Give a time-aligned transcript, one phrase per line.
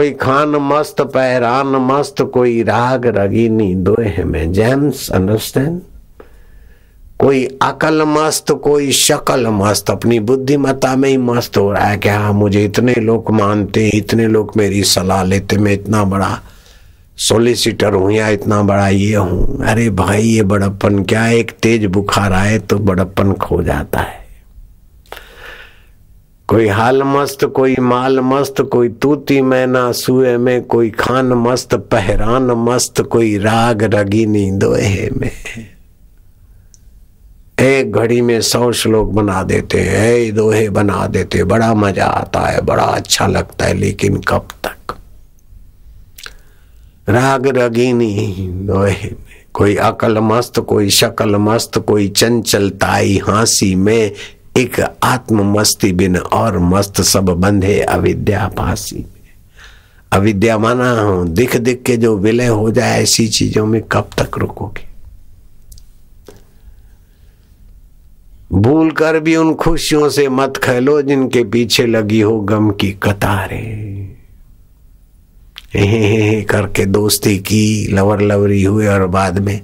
[0.00, 5.80] कोई खान मस्त, पैरान मस्त, कोई राग रगीनी दोहे में। जेम्स अंडरस्टैंड
[7.20, 12.08] कोई अकल मस्त, कोई शकल मस्त, अपनी बुद्धिमत्ता में ही मस्त हो रहा है कि
[12.08, 16.30] हाँ मुझे इतने लोग मानते इतने लोग मेरी सलाह लेते मैं इतना बड़ा
[17.18, 22.32] सोलिसिटर हूँ या इतना बड़ा ये हूँ। अरे भाई, ये बड़प्पन क्या एक तेज बुखार
[22.32, 24.18] आए तो बड़प्पन खो जाता है।
[26.50, 32.42] कोई हाल मस्त, कोई माल मस्त, कोई तूती मैना सुए में, कोई खान मस्त, पहरान
[32.42, 35.30] मस्त, कोई राग रगीनी दोहे में।
[37.60, 42.60] एक घड़ी में सौ श्लोक बना देते हैं दोहे बना देते बड़ा मज़ा आता है,
[42.60, 44.96] बड़ा अच्छा लगता है, लेकिन कब तक?
[47.08, 54.12] राग रगीनी दोहे में। कोई अकल मस्त, कोई शकल मस्त, कोई चंचलताई हांसी में
[54.56, 59.06] एक आत्म मस्ती बिन और मस्त सब बंधे अविद्या पासी।
[60.12, 64.38] अविद्या माना हो दिख दिख के जो विलय हो जाए ऐसी चीज़ों में कब तक
[64.38, 64.90] रुकोगे?
[68.52, 74.00] भूल कर भी उन खुशियों से मत खेलो जिनके पीछे लगी हो गम की कतारें।
[76.44, 79.60] करके दोस्ती की लवर लवरी हुए और बाद में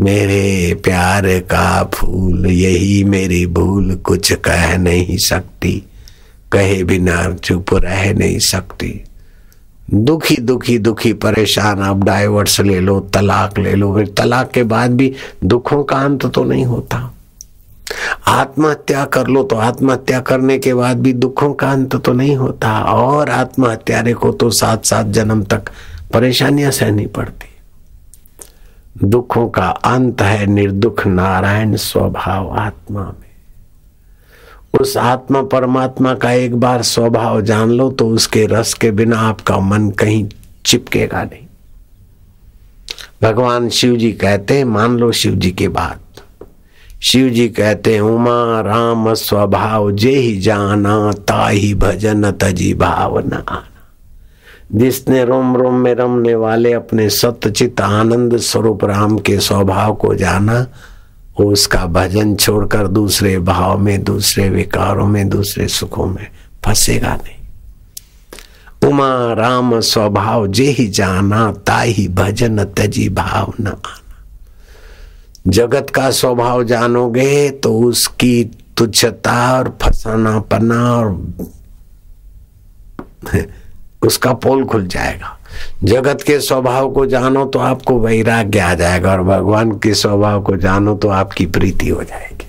[0.00, 5.84] मेरे प्यार का फूल, यही मेरी भूल, कुछ कह नहीं सकती।
[6.52, 9.04] कहे बिना चुप रह नहीं सकती।
[9.94, 14.90] दुखी दुखी दुखी, परेशान, आप डाइवर्स ले लो, तलाक ले लो। फिर तलाक के बाद
[14.90, 17.14] भी दुखों का अंत तो नहीं होता।
[18.26, 22.82] आत्महत्या कर लो तो आत्महत्या करने के बाद भी दुखों का अंत तो नहीं होता।
[22.82, 25.62] और आत्महत्यारे को तो सात सात जन्म तक
[26.12, 27.57] परेशानियाँ सहनी पड़ती।
[29.04, 33.28] दुखों का अंत है निर्दुख नारायण स्वभाव आत्मा में।
[34.80, 39.58] उस आत्मा परमात्मा का एक बार स्वभाव जान लो तो उसके रस के बिना आपका
[39.58, 40.28] मन कहीं
[40.66, 41.46] चिपकेगा नहीं।
[43.22, 46.00] भगवान शिव जी कहते हैं, मान लो शिव जी की बात।
[47.02, 53.64] शिव जी कहते हैं, उमा राम स्वभाव जे ही जाना, ताही भजन तजी भावना।
[54.74, 60.66] जिसने रोम रोम में रमने वाले अपने सत्यचित आनंद स्वरूप राम के स्वभाव को जाना
[61.40, 66.26] उसका भजन छोड़कर दूसरे भाव में, दूसरे विकारों में, दूसरे सुखों में
[66.64, 67.38] फंसेगा नहीं।
[68.88, 74.04] उमा राम स्वभाव जे ही जाना, ताही भजन तजी भाव न आना।
[75.46, 78.44] जगत का स्वभाव जानोगे तो उसकी
[78.76, 81.28] तुच्छता और फसाना पना और
[84.02, 85.36] उसका पोल खुल जाएगा।
[85.84, 90.56] जगत के स्वभाव को जानो तो आपको वैराग्य आ जाएगा और भगवान के स्वभाव को
[90.56, 92.46] जानो तो आपकी प्रीति हो जाएगी।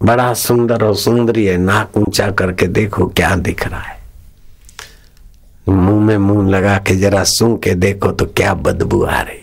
[0.00, 4.00] बड़ा सुंदर और सुंदरी है, नाक ऊँचा करके देखो क्या दिख रहा है।
[5.68, 9.40] मुँह में मुँह लगा के जरा सूंघ के देखो तो क्या बदबू आ रही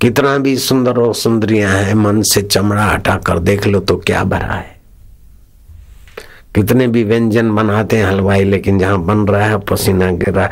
[0.00, 4.22] कितना भी सुंदर और सुंदरियाँ हैं, मन से चमड़ा हटा कर देख लो तो क्या
[4.24, 4.80] भरा है।
[6.54, 10.44] कितने भी व्यंजन बनाते हैं हलवाई, लेकिन जहाँ बन रहा है, पसीना गिर रहा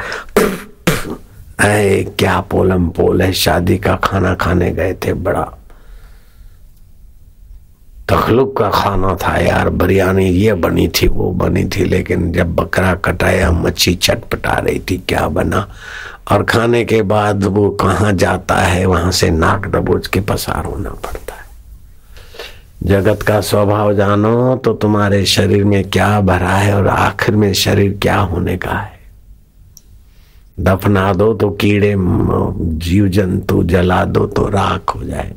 [1.62, 5.42] है। क्या पोलम पोल है, शादी का खाना खाने गए थे, बड़ा
[8.08, 12.94] तखलुक का खाना था यार। बिरयानी ये बनी थी, वो बनी थी, लेकिन जब बकरा
[12.94, 15.66] कटाया, मच्छी चटपटा रही थी, क्या बना?
[16.32, 20.90] और खाने के बाद वो कहाँ जाता है, वहाँ से नाक दबोच के पसार होना
[20.90, 21.29] पड़ता
[22.82, 27.98] जगत का स्वभाव जानो तो तुम्हारे शरीर में क्या भरा है और आखिर में शरीर
[28.02, 28.98] क्या होने का है।
[30.60, 31.94] दफना दो तो कीड़े
[32.78, 35.34] जीव जंतु जला दो तो राख हो जाए।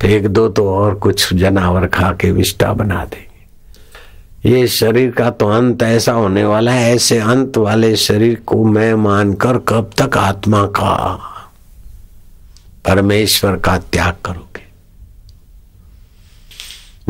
[0.00, 5.48] फेंक दो तो और कुछ जनावर खा के विष्टा बना देंगे ये शरीर का तो
[5.48, 10.66] अंत ऐसा होने वाला है, ऐसे अंत वाले शरीर को मैं मानकर कब तक आत्मा
[10.66, 11.18] का
[12.84, 14.71] परमेश्वर का त्याग करोगे?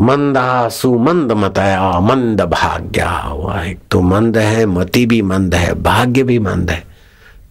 [0.03, 6.39] मंद मतया, मंद भाग्या। हुआ एक तो मंद है, मति भी मंद है, भाग्य भी
[6.39, 6.83] मंद है।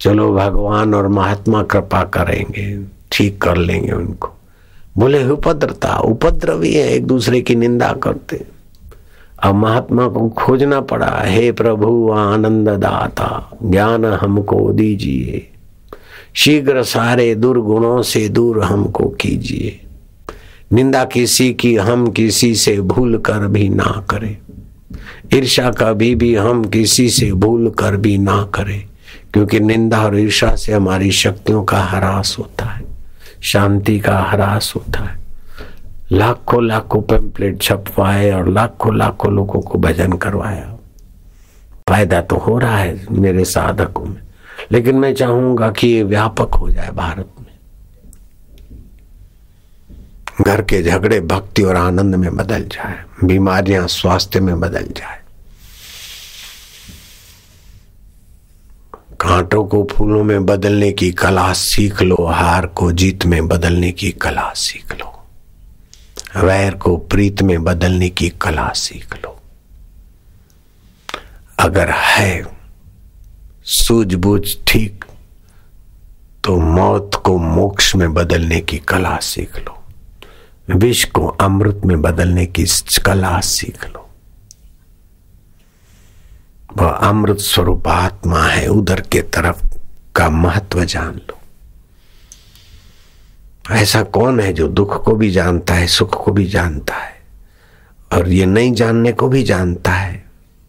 [0.01, 4.31] चलो भगवान और महात्मा कृपा करेंगे, ठीक कर लेंगे उनको।
[4.99, 8.45] बोले, उपद्रता, उपद्रवी है, एक दूसरे की निंदा करते।
[9.43, 15.49] अब महात्मा को खोजना पड़ा, हे प्रभु, आनंद दाता, ज्ञान हमको दीजिए।
[16.35, 19.82] शीघ्र सारे दुर्गुणों से दूर हमको कीजिए।
[20.73, 24.37] निंदा किसी की, हम किसी से भूल कर भी ना करें।
[25.35, 28.83] ईर्षा कभी भी हम किसी से भूल कर भी ना करें,
[29.33, 32.85] क्योंकि निंदा और ईर्षा से हमारी शक्तियों का ह्रास होता है,
[33.43, 35.21] शांति का ह्रास होता है।
[36.13, 40.69] लाखों लाखों पेम्पलेट छपवाए और लाखों लाखों लोगों को भजन करवाया।
[41.89, 44.21] फ़ायदा तो हो रहा है मेरे साधकों में,
[44.73, 47.42] लेकिन मैं चाहूँगा कि ये व्यापक हो जाए भारत में।
[50.43, 55.21] घर के झगड़े भक्ति और आनंद में बदल जाए, बीमारियाँ स्वास्थ्य में बदल जाए।
[59.21, 64.11] कांटों को फूलों में बदलने की कला सीख लो, हार को जीत में बदलने की
[64.13, 65.09] कला सीख लो।
[66.37, 69.39] वैर को प्रीत में बदलने की कला सीख लो।
[71.59, 72.45] अगर है
[73.65, 75.05] सूझबूझ ठीक
[76.45, 79.82] तो मौत को मोक्ष में बदलने की कला सीख लो।
[80.75, 82.65] विष को अमृत में बदलने की
[83.07, 84.09] कला सीख लो।
[86.77, 89.79] वह अमृत स्वरूप आत्मा है, उधर के तरफ़
[90.17, 91.39] का महत्व जान लो।
[93.71, 97.23] ऐसा कौन है जो दुख को भी जानता है, सुख को भी जानता है,
[98.13, 100.25] और ये नहीं जानने को भी जानता है?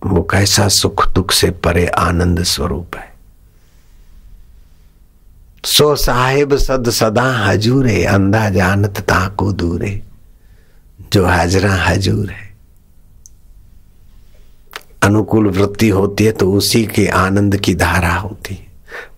[0.05, 3.12] वो कैसा सुख दुख से परे आनंद स्वरूप है?
[5.65, 10.01] सो साहेब सद सदा हजूरे अंधा जानत ताको दूरे।
[11.13, 12.53] जो हाजरा हजूर है।
[15.03, 18.65] अनुकूल वृत्ति होती है तो उसी के आनंद की धारा होती है।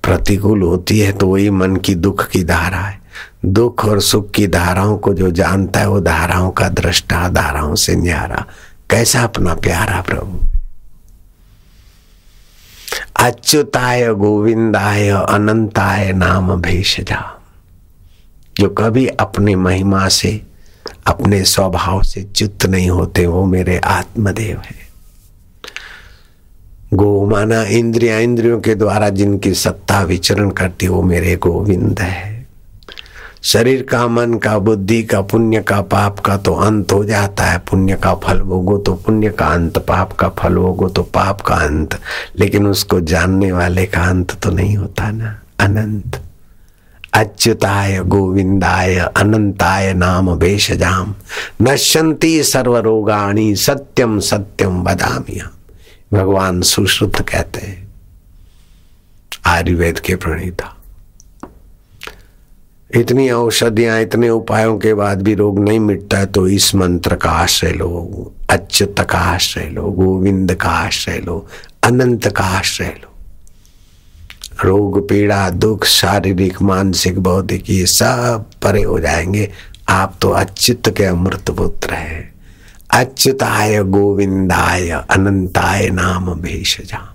[0.04, 3.00] प्रतिकूल होती है तो वही मन की दुख की धारा है।
[3.46, 7.96] दुख और सुख की धाराओं को जो जानता है वो धाराओं का दृष्टा, धाराओं से
[7.96, 8.46] न्यारा।
[8.90, 10.55] कैसा अपना प्यारा प्रभु
[13.26, 17.42] अच्युताय गोविंदाय अनंताय नाम भेषजा।
[18.60, 20.42] जो कभी अपनी महिमा से,
[21.08, 24.76] अपने स्वभाव से च्युत नहीं होते, वो मेरे आत्मदेव है।
[26.94, 32.35] गो माना इंद्रिया इंद्रियों के द्वारा जिनकी सत्ता विचरण करती, वो मेरे गोविंद है।
[33.46, 37.58] शरीर का मन का बुद्धि का पुण्य का पाप का तो अंत हो जाता है।
[37.58, 41.56] पुण्य का फल भोगो तो पुण्य का अंत, पाप का फल भोगो तो पाप का
[41.56, 42.00] अंत।
[42.40, 46.22] लेकिन उसको जानने वाले का अंत तो नहीं होता ना। अनंत।
[47.14, 51.16] अच्युताय गोविंदाय अनंताय नाम भेषजाम।
[51.62, 55.52] नश्यंती सर्वरोगाणी सत्यम सत्यम बदामिया
[56.14, 57.88] भगवान सुश्रुत कहते हैं।
[59.46, 60.75] आयुर्वेद के प्रणीता।
[62.96, 67.30] इतनी औषधियाँ, इतने उपायों के बाद भी रोग नहीं मिटता है तो इस मंत्र का
[67.30, 71.48] आश्रय लो, अच्युत का आश्रय लो, गोविंद का आश्रय लो,
[71.84, 73.12] अनंत का आश्रय लो।
[74.64, 79.52] रोग, पीड़ा, दुख, शारीरिक, मानसिक, बौद्धिक, ये सब परे हो जाएँगे।
[79.90, 82.34] आप तो अच्युत के अमृत पुत्र है।
[82.94, 87.15] अच्युताय, गोविंदाय, अनंताय नाम भेषजा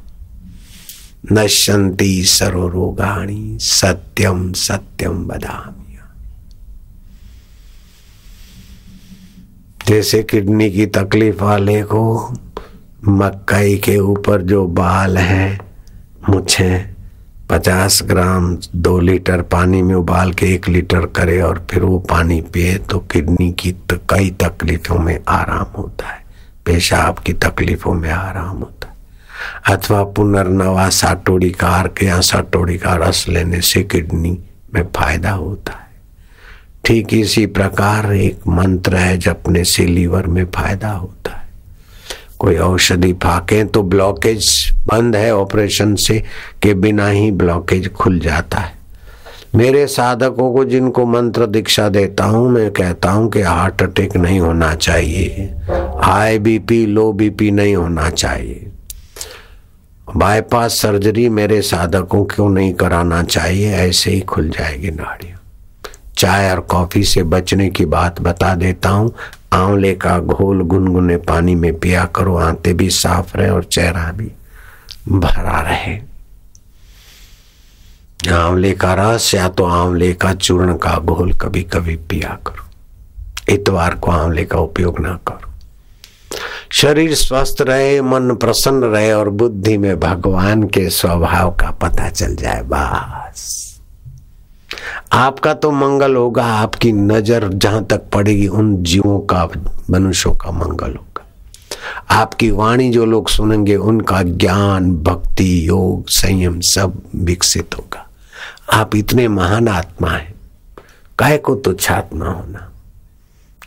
[1.33, 5.77] नश्यंती सर्वरोगाणी सत्यम सत्यम बदामी
[9.89, 12.03] जैसे किडनी की तकलीफ़ वाले को
[13.09, 15.61] मक्कई के ऊपर जो बाल है
[16.29, 16.95] मुझे
[17.51, 22.41] पचास ग्राम दो लीटर पानी में उबाल के एक लीटर करे और फिर वो पानी
[22.41, 26.25] पिए तो किडनी की कई तकलीफों में आराम होता है।
[26.67, 28.90] पेशाब की तकलीफों में आराम होता है।
[29.69, 34.39] अथवा पुनर्नवा साटोड़ी का अर्क या साटोड़ी का रस लेने से किडनी
[34.75, 35.89] में फ़ायदा होता है।
[36.85, 41.49] ठीक इसी प्रकार एक मंत्र है जपने से लीवर में फ़ायदा होता है।
[42.39, 44.51] कोई औषधि फाके तो ब्लॉकेज
[44.87, 46.19] बंद है ऑपरेशन से
[46.63, 48.79] के बिना ही ब्लॉकेज खुल जाता है।
[49.57, 54.41] मेरे साधकों को जिनको मंत्र दीक्षा देता हूँ, मैं कहता हूँ कि हार्ट अटैक नहीं
[54.41, 55.49] होना चाहिए।
[56.03, 58.70] हाई बीपी, लो बीपी नहीं होना चाहिए।
[60.17, 65.39] बाईपास सर्जरी मेरे साधकों को नहीं कराना चाहिए, ऐसे ही खुल जाएगी नाड़ियाँ।
[66.17, 69.13] चाय और कॉफ़ी से बचने की बात बता देता हूँ,
[69.53, 74.31] आंवले का घोल गुनगुने पानी में पिया करो, आंते भी साफ़ रहे और चेहरा भी
[75.09, 75.95] भरा रहे।
[78.35, 83.95] आंवले का रस या तो आंवले का चूर्ण का घोल कभी कभी पिया करो। इतवार
[83.95, 85.50] को आंवले का उपयोग ना करो।
[86.73, 92.37] शरीर स्वस्थ रहे, मन प्रसन्न रहे और बुद्धि में भगवान के स्वभाव का पता चल
[92.37, 93.71] जाए, बस।
[95.13, 99.49] आपका तो मंगल होगा, आपकी नज़र जहाँ तक पड़ेगी, उन जीवों का,
[99.91, 101.27] मनुष्यों का मंगल होगा।
[102.11, 108.09] आपकी वाणी जो लोग सुनेंगे, उनका ज्ञान, भक्ति, योग, संयम सब विकसित होगा।
[108.73, 110.35] आप इतने महान आत्मा है।
[111.19, 112.73] काय को तुच्छात्मा होना।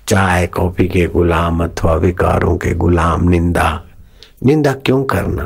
[0.08, 3.68] चाय कॉफ़ी के गुलाम अथवा विकारों के गुलाम निंदा
[4.46, 5.44] निंदा क्यों करना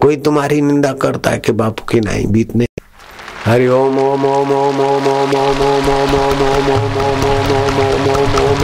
[0.00, 2.66] कोई तुम्हारी निंदा करता है कि बापू की नहीं बीतने
[3.46, 8.56] हरि ओम ओम ओम ओम ओम ओम ओम ओम ओम ओम ओम ओम ओम ओम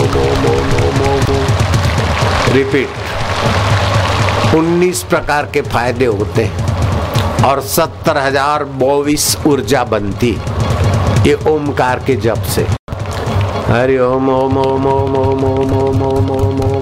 [0.00, 2.90] ओम ओम ओम ओम रिपीट
[4.56, 10.36] उन्नीस प्रकार के फ़ायदे होते हैं और सत्तर हज़ार बोविस ऊर्जा बनती
[11.28, 12.79] ये ओमकार के जप से
[13.68, 16.79] हरि ओम ओम ओम ओम ओम ओम ओम ओम ओम